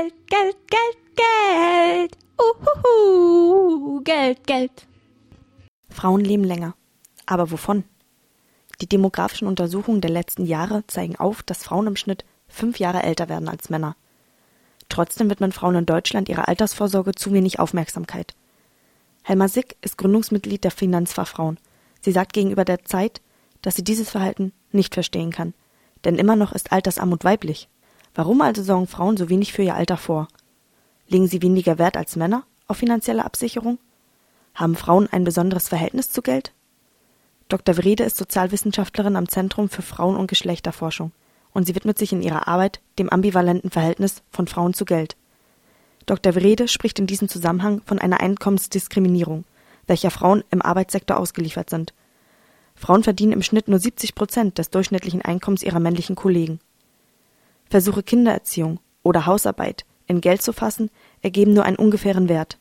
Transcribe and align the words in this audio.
Geld, 0.00 0.14
Geld, 0.28 0.56
Geld, 0.70 0.96
Geld. 1.14 2.18
Uhuhu, 2.40 4.00
Geld, 4.02 4.46
Geld. 4.46 4.86
Frauen 5.90 6.22
leben 6.24 6.44
länger. 6.44 6.74
Aber 7.26 7.50
wovon? 7.50 7.84
Die 8.80 8.88
demografischen 8.88 9.46
Untersuchungen 9.46 10.00
der 10.00 10.10
letzten 10.10 10.46
Jahre 10.46 10.86
zeigen 10.86 11.16
auf, 11.16 11.42
dass 11.42 11.64
Frauen 11.64 11.86
im 11.86 11.96
Schnitt 11.96 12.24
fünf 12.48 12.78
Jahre 12.78 13.02
älter 13.02 13.28
werden 13.28 13.46
als 13.46 13.68
Männer. 13.68 13.94
Trotzdem 14.88 15.28
widmen 15.28 15.52
Frauen 15.52 15.74
in 15.74 15.86
Deutschland 15.86 16.30
ihrer 16.30 16.48
Altersvorsorge 16.48 17.14
zu 17.14 17.34
wenig 17.34 17.58
Aufmerksamkeit. 17.58 18.34
Helma 19.22 19.48
Sick 19.48 19.76
ist 19.82 19.98
Gründungsmitglied 19.98 20.64
der 20.64 20.70
Finanzfachfrauen. 20.70 21.58
Sie 22.00 22.12
sagt 22.12 22.32
gegenüber 22.32 22.64
der 22.64 22.86
Zeit, 22.86 23.20
dass 23.60 23.76
sie 23.76 23.84
dieses 23.84 24.08
Verhalten 24.08 24.52
nicht 24.72 24.94
verstehen 24.94 25.30
kann. 25.30 25.52
Denn 26.06 26.14
immer 26.14 26.36
noch 26.36 26.52
ist 26.52 26.72
Altersarmut 26.72 27.22
weiblich. 27.24 27.68
Warum 28.14 28.40
also 28.40 28.62
sorgen 28.62 28.86
Frauen 28.86 29.16
so 29.16 29.28
wenig 29.28 29.52
für 29.52 29.62
ihr 29.62 29.74
Alter 29.74 29.96
vor? 29.96 30.28
Legen 31.08 31.26
sie 31.26 31.42
weniger 31.42 31.78
Wert 31.78 31.96
als 31.96 32.16
Männer 32.16 32.44
auf 32.66 32.78
finanzielle 32.78 33.24
Absicherung? 33.24 33.78
Haben 34.54 34.76
Frauen 34.76 35.08
ein 35.10 35.24
besonderes 35.24 35.68
Verhältnis 35.68 36.10
zu 36.10 36.22
Geld? 36.22 36.52
Dr. 37.48 37.76
Wrede 37.78 38.04
ist 38.04 38.16
Sozialwissenschaftlerin 38.16 39.16
am 39.16 39.28
Zentrum 39.28 39.68
für 39.68 39.82
Frauen- 39.82 40.16
und 40.16 40.28
Geschlechterforschung 40.28 41.12
und 41.52 41.66
sie 41.66 41.74
widmet 41.74 41.98
sich 41.98 42.12
in 42.12 42.22
ihrer 42.22 42.46
Arbeit 42.48 42.80
dem 42.98 43.08
ambivalenten 43.08 43.70
Verhältnis 43.70 44.22
von 44.30 44.46
Frauen 44.46 44.74
zu 44.74 44.84
Geld. 44.84 45.16
Dr. 46.06 46.34
Wrede 46.34 46.68
spricht 46.68 46.98
in 46.98 47.06
diesem 47.06 47.28
Zusammenhang 47.28 47.82
von 47.84 47.98
einer 47.98 48.20
Einkommensdiskriminierung, 48.20 49.44
welcher 49.86 50.10
Frauen 50.10 50.44
im 50.50 50.62
Arbeitssektor 50.62 51.16
ausgeliefert 51.16 51.70
sind. 51.70 51.92
Frauen 52.74 53.02
verdienen 53.02 53.32
im 53.32 53.42
Schnitt 53.42 53.68
nur 53.68 53.78
70 53.78 54.14
Prozent 54.14 54.58
des 54.58 54.70
durchschnittlichen 54.70 55.22
Einkommens 55.22 55.62
ihrer 55.62 55.80
männlichen 55.80 56.16
Kollegen. 56.16 56.60
Versuche 57.70 58.02
Kindererziehung 58.02 58.80
oder 59.04 59.26
Hausarbeit 59.26 59.84
in 60.08 60.20
Geld 60.20 60.42
zu 60.42 60.52
fassen, 60.52 60.90
ergeben 61.22 61.54
nur 61.54 61.64
einen 61.64 61.76
ungefähren 61.76 62.28
Wert. 62.28 62.58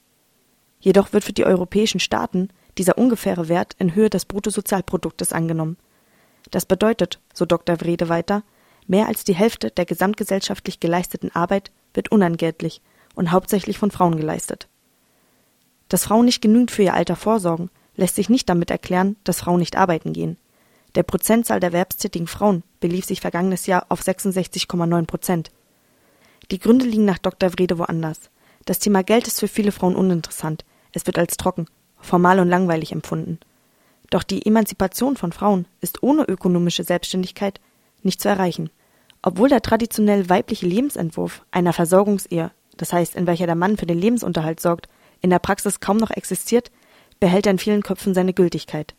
Jedoch 0.80 1.14
wird 1.14 1.24
für 1.24 1.34
die 1.34 1.46
europäischen 1.46 2.00
Staaten 2.00 2.50
dieser 2.78 2.98
ungefähre 2.98 3.50
Wert 3.50 3.76
in 3.80 3.96
Höhe 3.96 4.12
des 4.12 4.26
Bruttosozialproduktes 4.26 5.34
angenommen. 5.34 5.78
Das 6.52 6.66
bedeutet, 6.66 7.20
so 7.34 7.46
Dr. 7.46 7.82
Wrede 7.82 8.08
weiter, 8.08 8.44
mehr 8.86 9.08
als 9.08 9.24
die 9.24 9.34
Hälfte 9.34 9.72
der 9.72 9.86
gesamtgesellschaftlich 9.86 10.80
geleisteten 10.80 11.36
Arbeit 11.36 11.72
wird 11.96 12.12
unentgeltlich 12.12 12.82
und 13.16 13.32
hauptsächlich 13.32 13.80
von 13.80 13.90
Frauen 13.90 14.16
geleistet. 14.16 14.68
Dass 15.90 16.06
Frauen 16.06 16.26
nicht 16.26 16.42
genügend 16.42 16.70
für 16.70 16.84
ihr 16.84 16.94
Alter 16.94 17.16
vorsorgen, 17.16 17.72
lässt 17.96 18.16
sich 18.16 18.30
nicht 18.30 18.48
damit 18.48 18.70
erklären, 18.70 19.16
dass 19.24 19.42
Frauen 19.42 19.60
nicht 19.60 19.76
arbeiten 19.76 20.14
gehen. 20.14 20.38
Der 21.00 21.04
Prozentzahl 21.04 21.62
der 21.62 21.70
erwerbstätigen 21.70 22.28
Frauen 22.28 22.62
belief 22.82 23.06
sich 23.06 23.22
vergangenes 23.22 23.68
Jahr 23.68 23.86
auf 23.88 24.02
66,9 24.02 25.06
Prozent. 25.06 25.50
Die 26.52 26.60
Gründe 26.60 26.84
liegen 26.84 27.06
nach 27.06 27.20
Dr. 27.20 27.54
Wrede 27.54 27.80
woanders. 27.80 28.30
Das 28.66 28.80
Thema 28.80 29.02
Geld 29.02 29.26
ist 29.26 29.40
für 29.40 29.48
viele 29.48 29.72
Frauen 29.72 29.96
uninteressant. 29.96 30.66
Es 30.92 31.08
wird 31.08 31.18
als 31.18 31.38
trocken, 31.38 31.68
formal 32.02 32.42
und 32.42 32.50
langweilig 32.50 32.92
empfunden. 32.92 33.40
Doch 34.10 34.24
die 34.24 34.46
Emanzipation 34.46 35.16
von 35.16 35.32
Frauen 35.32 35.68
ist 35.80 36.04
ohne 36.04 36.24
ökonomische 36.24 36.84
Selbstständigkeit 36.84 37.62
nicht 38.04 38.20
zu 38.20 38.28
erreichen. 38.28 38.70
Obwohl 39.22 39.48
der 39.48 39.62
traditionell 39.62 40.28
weibliche 40.28 40.68
Lebensentwurf 40.68 41.46
einer 41.52 41.72
Versorgungsehe, 41.72 42.52
das 42.76 42.92
heißt 42.92 43.16
in 43.16 43.26
welcher 43.26 43.46
der 43.46 43.56
Mann 43.56 43.78
für 43.78 43.86
den 43.86 44.00
Lebensunterhalt 44.00 44.60
sorgt, 44.60 44.90
in 45.22 45.30
der 45.30 45.40
Praxis 45.40 45.80
kaum 45.80 45.96
noch 45.96 46.12
existiert, 46.12 46.72
behält 47.22 47.46
er 47.46 47.54
in 47.54 47.60
vielen 47.60 47.84
Köpfen 47.84 48.14
seine 48.14 48.34
Gültigkeit. 48.34 48.96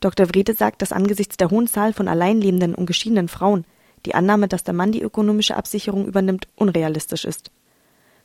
Dr. 0.00 0.28
Wrede 0.32 0.54
sagt, 0.54 0.82
dass 0.82 0.92
angesichts 0.92 1.36
der 1.36 1.50
hohen 1.50 1.66
Zahl 1.66 1.92
von 1.92 2.08
alleinlebenden 2.08 2.74
und 2.74 2.86
geschiedenen 2.86 3.28
Frauen 3.28 3.64
die 4.06 4.14
Annahme, 4.14 4.48
dass 4.48 4.64
der 4.64 4.74
Mann 4.74 4.92
die 4.92 5.02
ökonomische 5.02 5.56
Absicherung 5.56 6.06
übernimmt, 6.06 6.46
unrealistisch 6.54 7.24
ist. 7.24 7.50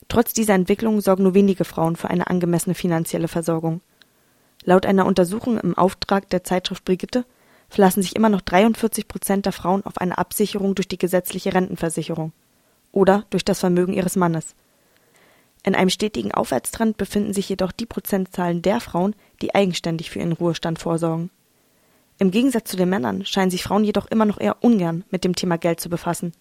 Trotz 0.07 0.33
dieser 0.33 0.53
Entwicklung 0.53 1.01
sorgen 1.01 1.23
nur 1.23 1.33
wenige 1.33 1.65
Frauen 1.65 1.95
für 1.95 2.09
eine 2.09 2.27
angemessene 2.27 2.75
finanzielle 2.75 3.27
Versorgung. 3.27 3.81
Laut 4.63 4.85
einer 4.85 5.05
Untersuchung 5.05 5.57
im 5.57 5.77
Auftrag 5.77 6.29
der 6.29 6.43
Zeitschrift 6.43 6.85
Brigitte 6.85 7.25
verlassen 7.69 8.03
sich 8.03 8.15
immer 8.15 8.29
noch 8.29 8.41
43 8.41 9.07
Prozent 9.07 9.45
der 9.45 9.53
Frauen 9.53 9.85
auf 9.85 9.97
eine 9.97 10.17
Absicherung 10.17 10.75
durch 10.75 10.87
die 10.87 10.99
gesetzliche 10.99 11.53
Rentenversicherung 11.53 12.31
oder 12.91 13.25
durch 13.31 13.43
das 13.43 13.59
Vermögen 13.59 13.93
ihres 13.93 14.15
Mannes. 14.15 14.55
In 15.63 15.75
einem 15.75 15.89
stetigen 15.89 16.33
Aufwärtstrend 16.33 16.97
befinden 16.97 17.33
sich 17.33 17.49
jedoch 17.49 17.71
die 17.71 17.85
Prozentzahlen 17.85 18.61
der 18.61 18.79
Frauen, 18.79 19.15
die 19.41 19.55
eigenständig 19.55 20.11
für 20.11 20.19
ihren 20.19 20.33
Ruhestand 20.33 20.77
vorsorgen. 20.77 21.29
Im 22.19 22.31
Gegensatz 22.31 22.69
zu 22.69 22.77
den 22.77 22.89
Männern 22.89 23.25
scheinen 23.25 23.51
sich 23.51 23.63
Frauen 23.63 23.83
jedoch 23.83 24.05
immer 24.07 24.25
noch 24.25 24.39
eher 24.39 24.63
ungern 24.63 25.03
mit 25.09 25.23
dem 25.23 25.35
Thema 25.35 25.57
Geld 25.57 25.79
zu 25.79 25.89
befassen. 25.89 26.33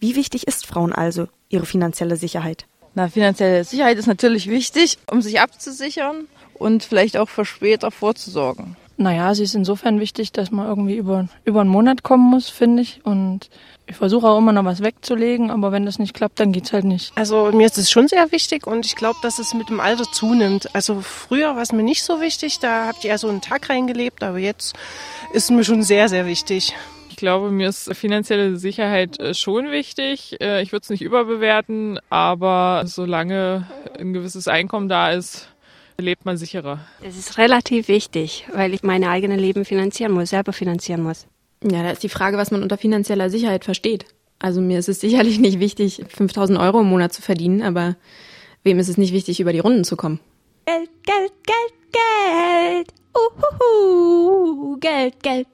Wie 0.00 0.16
wichtig 0.16 0.46
ist 0.46 0.66
Frauen 0.66 0.92
also 0.92 1.28
ihre 1.48 1.66
finanzielle 1.66 2.16
Sicherheit? 2.16 2.66
Na, 2.94 3.08
finanzielle 3.08 3.64
Sicherheit 3.64 3.98
ist 3.98 4.06
natürlich 4.06 4.48
wichtig, 4.48 4.98
um 5.10 5.22
sich 5.22 5.40
abzusichern 5.40 6.26
und 6.54 6.84
vielleicht 6.84 7.16
auch 7.16 7.28
für 7.28 7.44
später 7.44 7.90
vorzusorgen. 7.90 8.76
Naja, 8.96 9.34
sie 9.34 9.42
ist 9.42 9.54
insofern 9.54 9.98
wichtig, 9.98 10.30
dass 10.30 10.50
man 10.50 10.68
irgendwie 10.68 10.96
über, 10.96 11.28
über 11.44 11.60
einen 11.62 11.70
Monat 11.70 12.04
kommen 12.04 12.30
muss, 12.30 12.48
finde 12.48 12.82
ich. 12.82 13.00
Und 13.04 13.50
ich 13.86 13.96
versuche 13.96 14.28
auch 14.28 14.38
immer 14.38 14.52
noch 14.52 14.64
was 14.64 14.82
wegzulegen, 14.82 15.50
aber 15.50 15.72
wenn 15.72 15.84
das 15.84 15.98
nicht 15.98 16.14
klappt, 16.14 16.38
dann 16.38 16.52
geht's 16.52 16.72
halt 16.72 16.84
nicht. 16.84 17.12
Also 17.16 17.50
mir 17.52 17.66
ist 17.66 17.76
es 17.76 17.90
schon 17.90 18.06
sehr 18.08 18.30
wichtig 18.30 18.66
und 18.66 18.86
ich 18.86 18.94
glaube, 18.94 19.18
dass 19.22 19.38
es 19.38 19.52
mit 19.52 19.68
dem 19.68 19.80
Alter 19.80 20.04
zunimmt. 20.04 20.74
Also 20.74 21.00
früher 21.00 21.56
war 21.56 21.62
es 21.62 21.72
mir 21.72 21.82
nicht 21.82 22.04
so 22.04 22.20
wichtig, 22.20 22.60
da 22.60 22.86
habt 22.86 23.04
ihr 23.04 23.10
ja 23.10 23.18
so 23.18 23.28
einen 23.28 23.40
Tag 23.40 23.68
reingelebt, 23.68 24.22
aber 24.22 24.38
jetzt 24.38 24.74
ist 25.32 25.44
es 25.44 25.50
mir 25.50 25.64
schon 25.64 25.82
sehr, 25.82 26.08
sehr 26.08 26.26
wichtig. 26.26 26.74
Ich 27.10 27.16
glaube, 27.16 27.50
mir 27.50 27.68
ist 27.68 27.94
finanzielle 27.94 28.56
Sicherheit 28.56 29.20
äh, 29.20 29.34
schon 29.34 29.70
wichtig. 29.70 30.36
Äh, 30.40 30.62
ich 30.62 30.72
würde 30.72 30.82
es 30.82 30.90
nicht 30.90 31.02
überbewerten, 31.02 32.00
aber 32.10 32.84
solange 32.86 33.68
ein 33.98 34.12
gewisses 34.12 34.48
Einkommen 34.48 34.88
da 34.88 35.10
ist, 35.10 35.53
lebt 35.98 36.24
man 36.24 36.36
sicherer. 36.36 36.80
Es 37.02 37.16
ist 37.16 37.38
relativ 37.38 37.88
wichtig, 37.88 38.46
weil 38.52 38.74
ich 38.74 38.82
meine 38.82 39.10
eigene 39.10 39.36
Leben 39.36 39.64
finanzieren 39.64 40.12
muss, 40.12 40.30
selber 40.30 40.52
finanzieren 40.52 41.02
muss. 41.02 41.26
Ja, 41.62 41.82
da 41.82 41.90
ist 41.90 42.02
die 42.02 42.08
Frage, 42.08 42.36
was 42.36 42.50
man 42.50 42.62
unter 42.62 42.76
finanzieller 42.76 43.30
Sicherheit 43.30 43.64
versteht. 43.64 44.06
Also 44.38 44.60
mir 44.60 44.78
ist 44.78 44.88
es 44.88 45.00
sicherlich 45.06 45.38
nicht 45.38 45.60
wichtig, 45.60 46.02
5000 46.08 46.58
Euro 46.58 46.80
im 46.80 46.88
Monat 46.88 47.12
zu 47.12 47.22
verdienen, 47.22 47.62
aber 47.62 47.96
wem 48.62 48.78
ist 48.78 48.88
es 48.88 48.98
nicht 48.98 49.12
wichtig, 49.12 49.40
über 49.40 49.52
die 49.52 49.60
Runden 49.60 49.84
zu 49.84 49.96
kommen? 49.96 50.20
Geld, 50.66 50.90
Geld, 51.04 51.32
Geld, 51.46 51.74
Geld. 51.92 52.94
Uhuhu, 53.14 54.76
Geld, 54.78 55.22
Geld. 55.22 55.46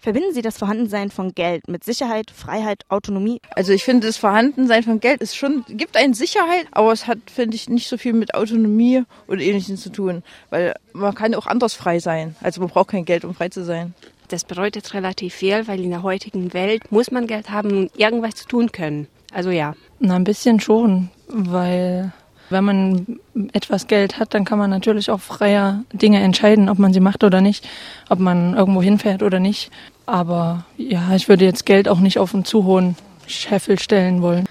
Verbinden 0.00 0.32
Sie 0.32 0.42
das 0.42 0.58
Vorhandensein 0.58 1.10
von 1.10 1.34
Geld 1.34 1.66
mit 1.66 1.82
Sicherheit, 1.82 2.30
Freiheit, 2.30 2.84
Autonomie? 2.88 3.40
Also 3.56 3.72
ich 3.72 3.82
finde, 3.82 4.06
das 4.06 4.16
Vorhandensein 4.16 4.84
von 4.84 5.00
Geld 5.00 5.20
ist 5.20 5.36
schon, 5.36 5.64
gibt 5.68 5.96
einen 5.96 6.14
Sicherheit, 6.14 6.66
aber 6.70 6.92
es 6.92 7.08
hat, 7.08 7.18
finde 7.26 7.56
ich, 7.56 7.68
nicht 7.68 7.88
so 7.88 7.96
viel 7.96 8.12
mit 8.12 8.34
Autonomie 8.34 9.02
oder 9.26 9.40
Ähnlichem 9.40 9.76
zu 9.76 9.90
tun. 9.90 10.22
Weil 10.50 10.74
man 10.92 11.16
kann 11.16 11.34
auch 11.34 11.46
anders 11.46 11.74
frei 11.74 11.98
sein. 11.98 12.36
Also 12.40 12.60
man 12.60 12.70
braucht 12.70 12.90
kein 12.90 13.04
Geld, 13.04 13.24
um 13.24 13.34
frei 13.34 13.48
zu 13.48 13.64
sein. 13.64 13.92
Das 14.28 14.44
bedeutet 14.44 14.94
relativ 14.94 15.34
viel, 15.34 15.66
weil 15.66 15.80
in 15.80 15.90
der 15.90 16.04
heutigen 16.04 16.52
Welt 16.52 16.92
muss 16.92 17.10
man 17.10 17.26
Geld 17.26 17.50
haben, 17.50 17.70
um 17.70 17.90
irgendwas 17.96 18.36
zu 18.36 18.46
tun 18.46 18.70
können. 18.70 19.08
Also 19.32 19.50
ja. 19.50 19.74
Na, 19.98 20.14
ein 20.14 20.24
bisschen 20.24 20.60
schon, 20.60 21.10
weil 21.26 22.12
wenn 22.50 22.64
man 22.64 23.20
etwas 23.52 23.86
Geld 23.86 24.18
hat, 24.18 24.34
dann 24.34 24.44
kann 24.44 24.58
man 24.58 24.70
natürlich 24.70 25.10
auch 25.10 25.20
freier 25.20 25.84
Dinge 25.92 26.20
entscheiden, 26.20 26.68
ob 26.68 26.78
man 26.78 26.92
sie 26.92 27.00
macht 27.00 27.24
oder 27.24 27.40
nicht, 27.40 27.68
ob 28.08 28.18
man 28.18 28.54
irgendwo 28.54 28.82
hinfährt 28.82 29.22
oder 29.22 29.40
nicht. 29.40 29.70
Aber 30.06 30.64
ja, 30.76 31.14
ich 31.14 31.28
würde 31.28 31.44
jetzt 31.44 31.66
Geld 31.66 31.88
auch 31.88 32.00
nicht 32.00 32.18
auf 32.18 32.34
einen 32.34 32.44
zu 32.44 32.64
hohen 32.64 32.96
Scheffel 33.26 33.78
stellen 33.78 34.22
wollen. 34.22 34.46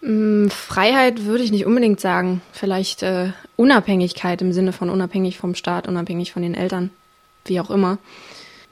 Mm, 0.00 0.48
Freiheit 0.48 1.24
würde 1.24 1.44
ich 1.44 1.50
nicht 1.50 1.66
unbedingt 1.66 2.00
sagen. 2.00 2.40
Vielleicht 2.52 3.02
äh, 3.02 3.30
Unabhängigkeit 3.56 4.42
im 4.42 4.52
Sinne 4.52 4.72
von 4.72 4.90
unabhängig 4.90 5.38
vom 5.38 5.54
Staat, 5.54 5.88
unabhängig 5.88 6.32
von 6.32 6.42
den 6.42 6.54
Eltern, 6.54 6.90
wie 7.46 7.60
auch 7.60 7.70
immer. 7.70 7.98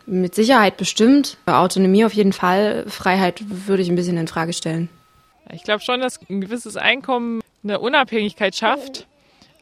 Mit 0.06 0.36
Sicherheit 0.36 0.76
bestimmt, 0.76 1.36
Autonomie 1.46 2.04
auf 2.04 2.12
jeden 2.12 2.32
Fall. 2.32 2.84
Freiheit 2.86 3.42
würde 3.66 3.82
ich 3.82 3.88
ein 3.88 3.96
bisschen 3.96 4.16
in 4.16 4.28
Frage 4.28 4.52
stellen. 4.52 4.88
Ich 5.52 5.64
glaube 5.64 5.82
schon, 5.82 6.00
dass 6.00 6.20
ein 6.28 6.40
gewisses 6.40 6.76
Einkommen 6.76 7.40
eine 7.68 7.80
Unabhängigkeit 7.80 8.54
schafft, 8.54 9.06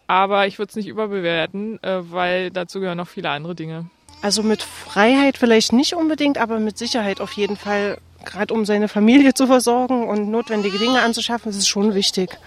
aber 0.06 0.46
ich 0.46 0.58
würde 0.58 0.70
es 0.70 0.76
nicht 0.76 0.88
überbewerten, 0.88 1.82
äh, 1.82 2.00
weil 2.10 2.50
dazu 2.50 2.80
gehören 2.80 2.98
noch 2.98 3.08
viele 3.08 3.30
andere 3.30 3.54
Dinge. 3.54 3.86
Also 4.22 4.42
mit 4.42 4.62
Freiheit 4.62 5.36
vielleicht 5.36 5.72
nicht 5.72 5.94
unbedingt, 5.94 6.38
aber 6.38 6.58
mit 6.58 6.78
Sicherheit 6.78 7.20
auf 7.20 7.32
jeden 7.32 7.56
Fall. 7.56 7.98
Gerade 8.24 8.54
um 8.54 8.64
seine 8.64 8.88
Familie 8.88 9.34
zu 9.34 9.46
versorgen 9.46 10.08
und 10.08 10.30
notwendige 10.30 10.78
Dinge 10.78 11.02
anzuschaffen, 11.02 11.50
ist 11.50 11.58
es 11.58 11.68
schon 11.68 11.94
wichtig. 11.94 12.38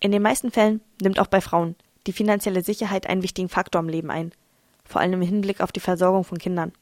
In 0.00 0.12
den 0.12 0.22
meisten 0.22 0.50
Fällen 0.50 0.80
nimmt 1.02 1.18
auch 1.18 1.26
bei 1.26 1.42
Frauen 1.42 1.76
die 2.06 2.14
finanzielle 2.14 2.62
Sicherheit 2.62 3.06
einen 3.06 3.22
wichtigen 3.22 3.50
Faktor 3.50 3.82
im 3.82 3.90
Leben 3.90 4.10
ein, 4.10 4.32
vor 4.82 5.02
allem 5.02 5.12
im 5.12 5.20
Hinblick 5.20 5.60
auf 5.60 5.72
die 5.72 5.80
Versorgung 5.80 6.24
von 6.24 6.38
Kindern. 6.38 6.72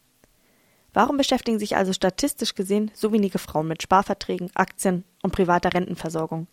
Warum 0.94 1.16
beschäftigen 1.16 1.58
sich 1.58 1.76
also 1.76 1.92
statistisch 1.92 2.54
gesehen 2.54 2.92
so 2.94 3.12
wenige 3.12 3.38
Frauen 3.38 3.66
mit 3.66 3.82
Sparverträgen, 3.82 4.50
Aktien 4.54 5.02
und 5.22 5.32
privater 5.32 5.74
Rentenversorgung? 5.74 6.46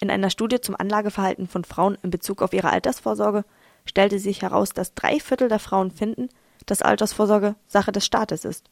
In 0.00 0.10
einer 0.10 0.30
Studie 0.30 0.60
zum 0.60 0.76
Anlageverhalten 0.76 1.48
von 1.48 1.64
Frauen 1.64 1.98
in 2.02 2.10
Bezug 2.10 2.42
auf 2.42 2.52
ihre 2.52 2.70
Altersvorsorge 2.70 3.44
stellte 3.84 4.18
sich 4.18 4.42
heraus, 4.42 4.70
dass 4.70 4.94
drei 4.94 5.18
Viertel 5.18 5.48
der 5.48 5.58
Frauen 5.58 5.90
finden, 5.90 6.28
dass 6.66 6.82
Altersvorsorge 6.82 7.56
Sache 7.66 7.92
des 7.92 8.06
Staates 8.06 8.44
ist. 8.44 8.70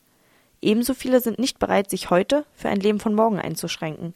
Ebenso 0.63 0.95
viele 0.95 1.21
sind 1.21 1.39
nicht 1.39 1.59
bereit, 1.59 1.91
sich 1.91 2.11
heute 2.11 2.45
für 2.55 2.69
ein 2.69 2.81
Leben 2.81 3.01
von 3.01 3.15
morgen 3.15 3.39
einzuschränken. 3.39 4.15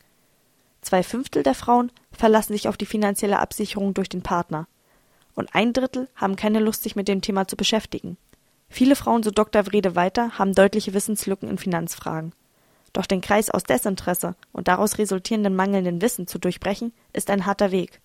Zwei 0.83 1.03
Fünftel 1.03 1.43
der 1.43 1.55
Frauen 1.55 1.93
verlassen 2.13 2.53
sich 2.53 2.69
auf 2.69 2.77
die 2.77 2.87
finanzielle 2.87 3.39
Absicherung 3.39 3.93
durch 3.93 4.09
den 4.09 4.23
Partner. 4.23 4.67
Und 5.35 5.55
ein 5.55 5.73
Drittel 5.73 6.09
haben 6.17 6.37
keine 6.37 6.61
Lust, 6.61 6.83
sich 6.83 6.97
mit 6.97 7.09
dem 7.09 7.21
Thema 7.21 7.47
zu 7.47 7.57
beschäftigen. 7.57 8.17
Viele 8.69 8.97
Frauen, 8.97 9.23
so 9.23 9.31
Dr. 9.31 9.67
Wrede 9.67 9.97
weiter, 9.97 10.39
haben 10.39 10.55
deutliche 10.55 10.95
Wissenslücken 10.95 11.49
in 11.49 11.59
Finanzfragen. 11.59 12.33
Doch 13.01 13.07
den 13.07 13.23
Kreis 13.23 13.49
aus 13.49 13.63
Desinteresse 13.63 14.35
und 14.53 14.69
daraus 14.69 14.99
resultierenden 14.99 15.57
mangelnden 15.57 16.03
Wissen 16.03 16.27
zu 16.27 16.39
durchbrechen, 16.39 16.93
ist 17.15 17.31
ein 17.31 17.47
harter 17.47 17.71
Weg. 17.71 18.03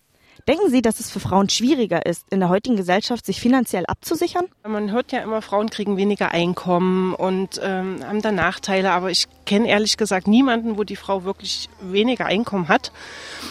Denken 0.47 0.69
Sie, 0.69 0.81
dass 0.81 1.01
es 1.01 1.11
für 1.11 1.19
Frauen 1.19 1.49
schwieriger 1.49 2.05
ist, 2.05 2.23
in 2.29 2.39
der 2.39 2.47
heutigen 2.47 2.77
Gesellschaft 2.77 3.25
sich 3.25 3.41
finanziell 3.41 3.85
abzusichern? 3.87 4.45
Man 4.65 4.93
hört 4.93 5.11
ja 5.11 5.19
immer, 5.19 5.41
Frauen 5.41 5.69
kriegen 5.69 5.97
weniger 5.97 6.31
Einkommen 6.31 7.13
und 7.13 7.59
ähm, 7.61 8.05
haben 8.07 8.21
da 8.21 8.31
Nachteile, 8.31 8.91
aber 8.91 9.11
ich 9.11 9.27
kenne 9.45 9.67
ehrlich 9.67 9.97
gesagt 9.97 10.29
niemanden, 10.29 10.77
wo 10.77 10.85
die 10.85 10.95
Frau 10.95 11.25
wirklich 11.25 11.67
weniger 11.81 12.27
Einkommen 12.27 12.69
hat. 12.69 12.93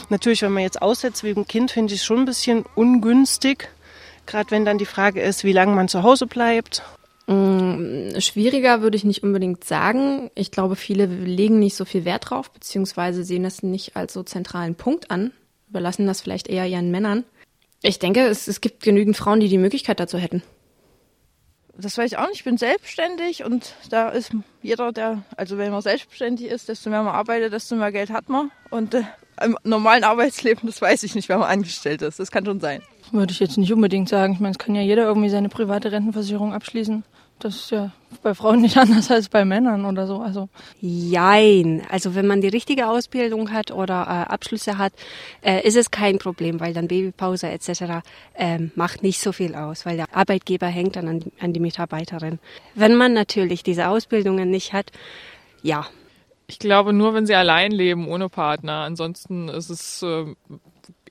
Natürlich, 0.08 0.40
wenn 0.40 0.52
man 0.54 0.62
jetzt 0.62 0.80
aussetzt 0.80 1.24
wegen 1.24 1.46
Kind, 1.46 1.72
finde 1.72 1.92
ich 1.92 2.00
es 2.00 2.06
schon 2.06 2.20
ein 2.20 2.24
bisschen 2.24 2.64
ungünstig. 2.74 3.68
Gerade 4.24 4.50
wenn 4.50 4.64
dann 4.64 4.78
die 4.78 4.86
Frage 4.86 5.20
ist, 5.20 5.44
wie 5.44 5.52
lange 5.52 5.74
man 5.74 5.88
zu 5.88 6.04
Hause 6.04 6.26
bleibt. 6.26 6.82
Mm, 7.26 8.20
Schwieriger 8.20 8.82
würde 8.82 8.96
ich 8.96 9.04
nicht 9.04 9.22
unbedingt 9.22 9.64
sagen. 9.64 10.30
Ich 10.34 10.50
glaube, 10.50 10.76
viele 10.76 11.06
legen 11.06 11.58
nicht 11.58 11.74
so 11.76 11.84
viel 11.84 12.04
Wert 12.04 12.30
drauf, 12.30 12.50
beziehungsweise 12.50 13.24
sehen 13.24 13.44
das 13.44 13.62
nicht 13.62 13.96
als 13.96 14.12
so 14.12 14.22
zentralen 14.22 14.74
Punkt 14.74 15.10
an, 15.10 15.32
überlassen 15.68 16.06
das 16.06 16.20
vielleicht 16.20 16.48
eher 16.48 16.66
ihren 16.66 16.90
Männern. 16.90 17.24
Ich 17.82 17.98
denke, 17.98 18.20
es, 18.26 18.48
es 18.48 18.60
gibt 18.60 18.82
genügend 18.82 19.16
Frauen, 19.16 19.40
die 19.40 19.48
die 19.48 19.58
Möglichkeit 19.58 20.00
dazu 20.00 20.18
hätten. 20.18 20.42
Das 21.76 21.98
weiß 21.98 22.12
ich 22.12 22.18
auch 22.18 22.28
nicht. 22.28 22.36
Ich 22.36 22.44
bin 22.44 22.56
selbstständig 22.56 23.44
und 23.44 23.74
da 23.90 24.10
ist 24.10 24.32
jeder, 24.62 24.92
der, 24.92 25.22
also 25.36 25.58
wenn 25.58 25.72
man 25.72 25.82
selbstständig 25.82 26.46
ist, 26.46 26.68
desto 26.68 26.88
mehr 26.88 27.02
man 27.02 27.14
arbeitet, 27.14 27.52
desto 27.52 27.74
mehr 27.74 27.90
Geld 27.90 28.10
hat 28.10 28.28
man. 28.28 28.52
Und 28.70 28.94
äh, 28.94 29.02
im 29.42 29.58
normalen 29.64 30.04
Arbeitsleben, 30.04 30.68
das 30.68 30.80
weiß 30.80 31.02
ich 31.02 31.14
nicht, 31.14 31.28
wenn 31.28 31.40
man 31.40 31.50
angestellt 31.50 32.02
ist. 32.02 32.20
Das 32.20 32.30
kann 32.30 32.44
schon 32.44 32.60
sein. 32.60 32.82
Würde 33.10 33.32
ich 33.32 33.40
jetzt 33.40 33.58
nicht 33.58 33.72
unbedingt 33.72 34.08
sagen. 34.08 34.34
Ich 34.34 34.40
meine, 34.40 34.52
es 34.52 34.58
kann 34.58 34.74
ja 34.74 34.82
jeder 34.82 35.04
irgendwie 35.04 35.30
seine 35.30 35.48
private 35.48 35.90
Rentenversicherung 35.90 36.52
abschließen. 36.52 37.04
Das 37.44 37.56
ist 37.56 37.72
ja 37.72 37.92
bei 38.22 38.34
Frauen 38.34 38.62
nicht 38.62 38.78
anders 38.78 39.10
als 39.10 39.28
bei 39.28 39.44
Männern 39.44 39.84
oder 39.84 40.06
so. 40.06 40.20
Also 40.20 40.48
Jein. 40.80 41.82
Also 41.90 42.14
wenn 42.14 42.26
man 42.26 42.40
die 42.40 42.48
richtige 42.48 42.88
Ausbildung 42.88 43.52
hat 43.52 43.70
oder 43.70 44.04
äh, 44.04 44.32
Abschlüsse 44.32 44.78
hat, 44.78 44.94
äh, 45.42 45.60
ist 45.60 45.76
es 45.76 45.90
kein 45.90 46.18
Problem, 46.18 46.58
weil 46.58 46.72
dann 46.72 46.88
Babypause 46.88 47.50
etc. 47.50 48.02
ähm, 48.34 48.70
macht 48.76 49.02
nicht 49.02 49.20
so 49.20 49.32
viel 49.32 49.54
aus, 49.54 49.84
weil 49.84 49.98
der 49.98 50.16
Arbeitgeber 50.16 50.68
hängt 50.68 50.96
dann 50.96 51.06
an 51.06 51.20
die, 51.20 51.32
an 51.38 51.52
die 51.52 51.60
Mitarbeiterin. 51.60 52.38
Wenn 52.74 52.94
man 52.94 53.12
natürlich 53.12 53.62
diese 53.62 53.88
Ausbildungen 53.88 54.50
nicht 54.50 54.72
hat, 54.72 54.90
ja, 55.62 55.86
Ich 56.46 56.58
glaube 56.58 56.94
nur, 56.94 57.12
wenn 57.12 57.26
sie 57.26 57.34
allein 57.34 57.72
leben, 57.72 58.08
ohne 58.08 58.30
Partner. 58.30 58.84
Ansonsten 58.84 59.50
ist 59.50 59.68
es 59.68 60.02
äh, 60.02 60.34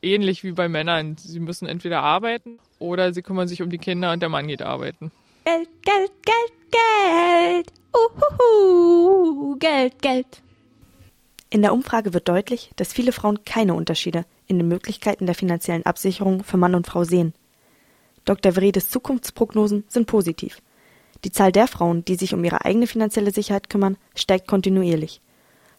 ähnlich 0.01 0.43
wie 0.43 0.53
bei 0.53 0.67
Männern. 0.67 1.15
Sie 1.15 1.39
müssen 1.39 1.67
entweder 1.67 2.01
arbeiten 2.01 2.57
oder 2.79 3.13
sie 3.13 3.21
kümmern 3.21 3.47
sich 3.47 3.61
um 3.61 3.69
die 3.69 3.77
Kinder 3.77 4.11
und 4.11 4.21
der 4.21 4.29
Mann 4.29 4.47
geht 4.47 4.63
arbeiten. 4.63 5.11
Geld, 5.45 5.69
Geld, 5.81 6.11
Geld, 6.23 6.53
Geld. 6.71 7.73
Uhuhu, 7.93 9.57
Geld, 9.57 10.01
Geld. 10.01 10.41
In 11.49 11.61
der 11.61 11.73
Umfrage 11.73 12.13
wird 12.13 12.29
deutlich, 12.29 12.71
dass 12.77 12.93
viele 12.93 13.11
Frauen 13.11 13.43
keine 13.43 13.73
Unterschiede 13.73 14.25
in 14.47 14.57
den 14.57 14.69
Möglichkeiten 14.69 15.25
der 15.25 15.35
finanziellen 15.35 15.85
Absicherung 15.85 16.43
für 16.45 16.55
Mann 16.55 16.75
und 16.75 16.87
Frau 16.87 17.03
sehen. 17.03 17.33
Dr. 18.23 18.53
Vredes 18.53 18.89
Zukunftsprognosen 18.89 19.83
sind 19.89 20.07
positiv. 20.07 20.61
Die 21.25 21.31
Zahl 21.31 21.51
der 21.51 21.67
Frauen, 21.67 22.05
die 22.05 22.15
sich 22.15 22.33
um 22.33 22.43
ihre 22.43 22.63
eigene 22.63 22.87
finanzielle 22.87 23.31
Sicherheit 23.31 23.69
kümmern, 23.69 23.97
steigt 24.15 24.47
kontinuierlich. 24.47 25.19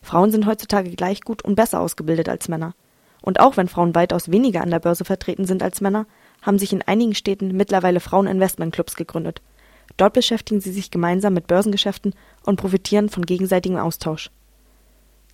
Frauen 0.02 0.30
sind 0.30 0.46
heutzutage 0.46 0.90
gleich 0.90 1.22
gut 1.22 1.42
und 1.42 1.54
besser 1.54 1.80
ausgebildet 1.80 2.28
als 2.28 2.48
Männer. 2.48 2.74
Und 3.22 3.40
auch 3.40 3.56
wenn 3.56 3.68
Frauen 3.68 3.94
weitaus 3.94 4.30
weniger 4.30 4.60
an 4.60 4.70
der 4.70 4.80
Börse 4.80 5.06
vertreten 5.06 5.46
sind 5.46 5.62
als 5.62 5.80
Männer, 5.80 6.06
haben 6.42 6.58
sich 6.58 6.74
in 6.74 6.82
einigen 6.82 7.14
Städten 7.14 7.56
mittlerweile 7.56 8.00
Fraueninvestmentclubs 8.00 8.96
gegründet. 8.96 9.40
Dort 9.96 10.12
beschäftigen 10.12 10.60
sie 10.60 10.72
sich 10.72 10.90
gemeinsam 10.90 11.34
mit 11.34 11.46
Börsengeschäften 11.46 12.14
und 12.44 12.56
profitieren 12.56 13.08
von 13.08 13.24
gegenseitigem 13.24 13.78
Austausch. 13.78 14.30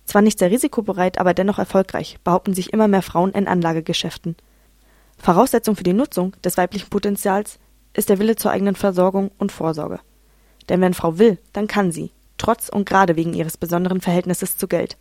Zwar 0.05 0.21
nicht 0.21 0.39
sehr 0.39 0.51
risikobereit, 0.51 1.19
aber 1.19 1.33
dennoch 1.33 1.59
erfolgreich, 1.59 2.17
behaupten 2.23 2.53
sich 2.53 2.73
immer 2.73 2.87
mehr 2.87 3.01
Frauen 3.01 3.31
in 3.31 3.47
Anlagegeschäften. 3.47 4.35
Voraussetzung 5.17 5.75
für 5.75 5.83
die 5.83 5.93
Nutzung 5.93 6.35
des 6.43 6.57
weiblichen 6.57 6.89
Potenzials 6.89 7.59
ist 7.93 8.09
der 8.09 8.19
Wille 8.19 8.35
zur 8.35 8.51
eigenen 8.51 8.75
Versorgung 8.75 9.31
und 9.37 9.51
Vorsorge. 9.51 9.99
Denn 10.69 10.81
wenn 10.81 10.93
Frau 10.93 11.17
will, 11.17 11.37
dann 11.53 11.67
kann 11.67 11.91
sie, 11.91 12.11
trotz 12.37 12.69
und 12.69 12.87
gerade 12.87 13.15
wegen 13.15 13.33
ihres 13.33 13.57
besonderen 13.57 14.01
Verhältnisses 14.01 14.57
zu 14.57 14.67
Geld. 14.67 14.97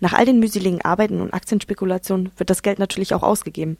Nach 0.00 0.12
all 0.12 0.26
den 0.26 0.40
mühseligen 0.40 0.82
Arbeiten 0.82 1.20
und 1.20 1.32
Aktienspekulationen 1.32 2.30
wird 2.36 2.50
das 2.50 2.62
Geld 2.62 2.78
natürlich 2.78 3.14
auch 3.14 3.22
ausgegeben. 3.22 3.78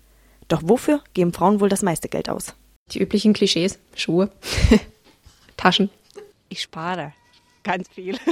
Doch 0.48 0.62
wofür 0.64 1.00
geben 1.12 1.32
Frauen 1.32 1.60
wohl 1.60 1.68
das 1.68 1.82
meiste 1.82 2.08
Geld 2.08 2.28
aus? 2.28 2.54
Die 2.90 3.00
üblichen 3.00 3.32
Klischees, 3.32 3.78
Schuhe, 3.96 4.30
Taschen. 5.56 5.90
ich 6.48 6.62
spare 6.62 7.12
ganz 7.62 7.88
viel. 7.88 8.16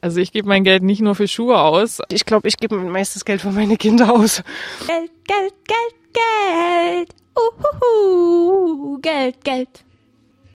Also 0.00 0.20
ich 0.20 0.32
gebe 0.32 0.46
mein 0.46 0.64
Geld 0.64 0.82
nicht 0.82 1.00
nur 1.00 1.14
für 1.14 1.26
Schuhe 1.26 1.58
aus. 1.58 2.02
Ich 2.10 2.26
glaube, 2.26 2.46
ich 2.46 2.58
gebe 2.58 2.76
mein 2.76 2.90
meistes 2.92 3.24
Geld 3.24 3.40
für 3.40 3.50
meine 3.52 3.78
Kinder 3.78 4.12
aus. 4.12 4.42
Geld, 4.86 5.10
Geld, 5.26 5.54
Geld, 5.64 6.12
Geld. 6.12 7.14
Uhuhu, 7.34 8.98
Geld, 9.00 9.42
Geld. 9.42 9.70